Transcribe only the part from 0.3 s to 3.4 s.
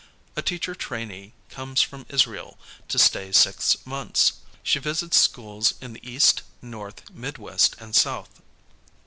A teacher trainee comes from Israel to stay